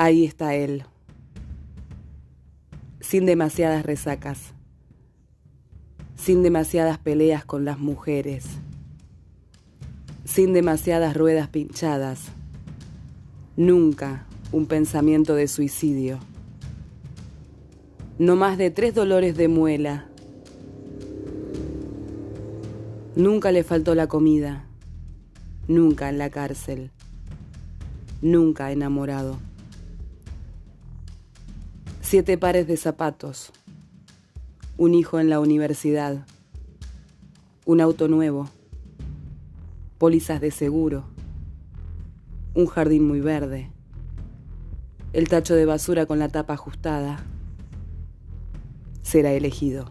[0.00, 0.84] Ahí está él,
[3.00, 4.54] sin demasiadas resacas,
[6.14, 8.44] sin demasiadas peleas con las mujeres,
[10.24, 12.26] sin demasiadas ruedas pinchadas,
[13.56, 16.20] nunca un pensamiento de suicidio,
[18.20, 20.06] no más de tres dolores de muela,
[23.16, 24.64] nunca le faltó la comida,
[25.66, 26.92] nunca en la cárcel,
[28.22, 29.38] nunca enamorado
[32.10, 33.52] siete pares de zapatos,
[34.78, 36.24] un hijo en la universidad,
[37.66, 38.48] un auto nuevo,
[39.98, 41.04] pólizas de seguro,
[42.54, 43.70] un jardín muy verde,
[45.12, 47.22] el tacho de basura con la tapa ajustada.
[49.02, 49.84] Será elegido.